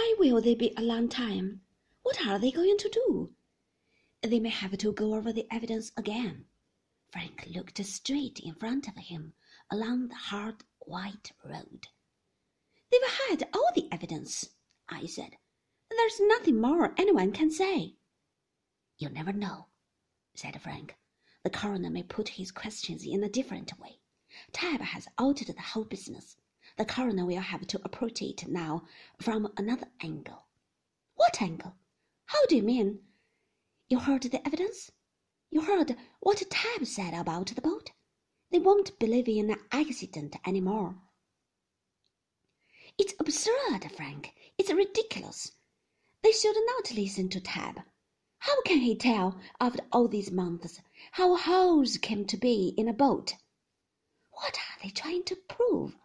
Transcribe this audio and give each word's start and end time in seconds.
Why 0.00 0.14
will 0.18 0.40
they 0.40 0.54
be 0.54 0.72
a 0.78 0.82
long 0.82 1.10
time? 1.10 1.60
What 2.00 2.26
are 2.26 2.38
they 2.38 2.50
going 2.50 2.78
to 2.78 2.88
do? 2.88 3.34
They 4.22 4.40
may 4.40 4.48
have 4.48 4.78
to 4.78 4.92
go 4.92 5.12
over 5.12 5.30
the 5.30 5.46
evidence 5.50 5.92
again. 5.94 6.46
Frank 7.12 7.46
looked 7.54 7.84
straight 7.84 8.40
in 8.40 8.54
front 8.54 8.88
of 8.88 8.96
him 8.96 9.34
along 9.70 10.08
the 10.08 10.14
hard 10.14 10.64
white 10.78 11.32
road. 11.44 11.88
They've 12.90 13.02
had 13.28 13.50
all 13.52 13.68
the 13.74 13.92
evidence, 13.92 14.48
I 14.88 15.04
said. 15.04 15.36
There's 15.90 16.18
nothing 16.18 16.58
more 16.58 16.94
anyone 16.96 17.32
can 17.32 17.50
say. 17.50 17.96
You 18.96 19.10
never 19.10 19.34
know, 19.34 19.66
said 20.34 20.58
Frank. 20.62 20.96
The 21.44 21.50
coroner 21.50 21.90
may 21.90 22.04
put 22.04 22.30
his 22.30 22.52
questions 22.52 23.04
in 23.04 23.22
a 23.22 23.28
different 23.28 23.78
way. 23.78 24.00
Tabb 24.50 24.80
has 24.80 25.08
altered 25.18 25.48
the 25.48 25.60
whole 25.60 25.84
business. 25.84 26.38
The 26.76 26.84
coroner 26.84 27.26
will 27.26 27.40
have 27.40 27.66
to 27.66 27.80
approach 27.84 28.22
it 28.22 28.48
now 28.48 28.84
from 29.20 29.52
another 29.56 29.88
angle. 30.00 30.46
What 31.14 31.42
angle? 31.42 31.74
How 32.26 32.46
do 32.46 32.56
you 32.56 32.62
mean? 32.62 33.00
You 33.88 33.98
heard 33.98 34.22
the 34.22 34.46
evidence? 34.46 34.90
You 35.50 35.62
heard 35.62 35.96
what 36.20 36.42
Tabb 36.48 36.86
said 36.86 37.12
about 37.12 37.48
the 37.48 37.60
boat? 37.60 37.90
They 38.50 38.58
won't 38.58 38.98
believe 38.98 39.28
in 39.28 39.50
an 39.50 39.58
accident 39.72 40.36
any 40.44 40.60
more. 40.60 40.96
It's 42.98 43.14
absurd, 43.18 43.90
Frank. 43.96 44.32
It's 44.58 44.72
ridiculous. 44.72 45.52
They 46.22 46.32
should 46.32 46.56
not 46.66 46.92
listen 46.94 47.28
to 47.30 47.40
Tabb. 47.40 47.80
How 48.38 48.62
can 48.62 48.78
he 48.78 48.94
tell, 48.94 49.40
after 49.60 49.82
all 49.92 50.08
these 50.08 50.30
months, 50.30 50.80
how 51.12 51.36
holes 51.36 51.98
came 51.98 52.24
to 52.26 52.36
be 52.36 52.74
in 52.76 52.88
a 52.88 52.92
boat? 52.92 53.34
What 54.30 54.56
are 54.56 54.82
they 54.82 54.90
trying 54.90 55.24
to 55.24 55.36
prove? 55.36 55.96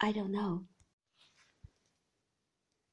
I 0.00 0.12
don't 0.12 0.32
know. 0.32 0.66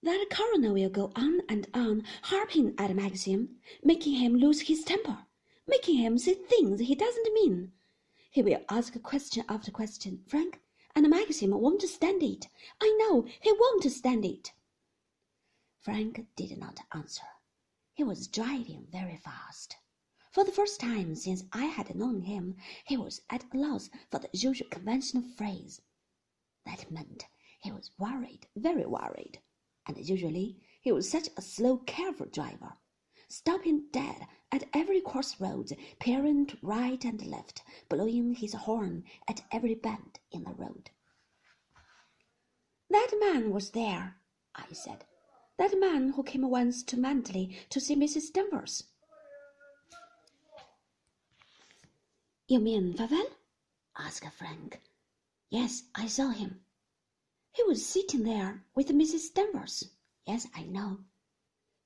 That 0.03 0.25
coroner 0.31 0.73
will 0.73 0.89
go 0.89 1.11
on 1.15 1.41
and 1.47 1.67
on 1.73 2.03
harping 2.23 2.73
at 2.77 2.95
Maxim, 2.95 3.57
making 3.84 4.13
him 4.13 4.35
lose 4.35 4.62
his 4.62 4.84
temper, 4.84 5.26
making 5.67 5.98
him 5.98 6.17
say 6.17 6.34
things 6.34 6.79
he 6.79 6.95
doesn't 6.95 7.34
mean. 7.34 7.73
He 8.31 8.41
will 8.41 8.63
ask 8.70 8.99
question 9.03 9.43
after 9.48 9.71
question, 9.71 10.23
Frank, 10.27 10.59
and 10.95 11.09
Maxim 11.09 11.51
won't 11.51 11.84
stand 11.84 12.23
it. 12.23 12.48
I 12.81 12.95
know 12.99 13.26
he 13.39 13.51
won't 13.51 13.83
stand 13.91 14.26
it. 14.26 14.54
Frank 15.79 16.26
did 16.35 16.57
not 16.57 16.79
answer. 16.93 17.23
He 17.93 18.04
was 18.04 18.27
driving 18.27 18.87
very 18.91 19.17
fast. 19.17 19.76
For 20.31 20.43
the 20.43 20.51
first 20.51 20.79
time 20.79 21.13
since 21.15 21.43
I 21.51 21.65
had 21.65 21.93
known 21.93 22.21
him, 22.21 22.55
he 22.85 22.98
was 22.98 23.21
at 23.29 23.43
a 23.54 23.57
loss 23.57 23.89
for 24.09 24.20
the 24.20 24.29
usual 24.33 24.70
conventional 24.70 25.23
phrase. 25.35 25.81
That 26.65 26.91
meant 26.91 27.26
he 27.59 27.71
was 27.71 27.91
worried, 27.98 28.48
very 28.55 28.85
worried 28.85 29.40
and 29.87 29.98
usually 29.98 30.57
he 30.81 30.91
was 30.91 31.09
such 31.09 31.29
a 31.37 31.41
slow, 31.41 31.77
careful 31.77 32.27
driver, 32.27 32.73
stopping 33.29 33.85
dead 33.91 34.27
at 34.51 34.67
every 34.73 35.01
crossroads, 35.01 35.73
peering 35.99 36.49
right 36.62 37.04
and 37.04 37.26
left, 37.26 37.62
blowing 37.89 38.34
his 38.34 38.54
horn 38.54 39.04
at 39.27 39.41
every 39.51 39.76
bend 39.76 40.20
in 40.32 40.43
the 40.43 40.54
road. 40.54 40.89
That 42.89 43.12
man 43.20 43.51
was 43.51 43.71
there, 43.71 44.17
I 44.55 44.65
said. 44.73 45.05
That 45.57 45.79
man 45.79 46.09
who 46.09 46.23
came 46.23 46.49
once 46.49 46.84
to 46.84 46.98
Manderley 46.98 47.55
to 47.70 47.79
see 47.79 47.95
Mrs. 47.95 48.34
Danvers. 48.34 48.84
You 52.48 52.59
mean 52.59 52.93
Favell? 52.93 53.32
asked 53.98 54.26
a 54.26 54.32
Frank. 54.32 54.82
Yes, 55.52 55.84
I 55.94 56.07
saw 56.07 56.30
him. 56.30 56.62
He 57.52 57.62
was 57.63 57.85
sitting 57.85 58.24
there 58.24 58.63
with 58.74 58.88
Mrs. 58.88 59.34
Danvers. 59.34 59.84
Yes, 60.26 60.48
I 60.55 60.63
know. 60.63 60.99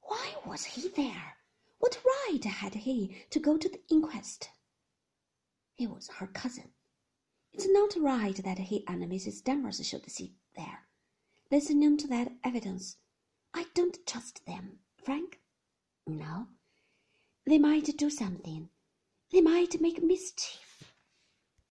Why 0.01 0.35
was 0.45 0.63
he 0.65 0.87
there? 0.89 1.37
What 1.79 1.99
right 2.05 2.43
had 2.43 2.75
he 2.75 3.25
to 3.31 3.39
go 3.39 3.57
to 3.57 3.67
the 3.67 3.81
inquest? 3.89 4.49
He 5.73 5.87
was 5.87 6.07
her 6.09 6.27
cousin. 6.27 6.73
It's 7.53 7.67
not 7.67 7.95
right 7.97 8.35
that 8.43 8.59
he 8.59 8.85
and 8.87 9.03
Mrs. 9.03 9.43
Danvers 9.43 9.83
should 9.85 10.11
sit 10.11 10.31
there, 10.55 10.87
listening 11.49 11.97
to 11.97 12.07
that 12.07 12.33
evidence. 12.43 12.97
I 13.51 13.65
don't 13.73 14.05
trust 14.05 14.45
them, 14.45 14.77
Frank. 15.03 15.39
No. 16.05 16.49
They 17.47 17.57
might 17.57 17.97
do 17.97 18.11
something. 18.11 18.69
They 19.31 19.41
might 19.41 19.81
make 19.81 20.03
mischief. 20.03 20.64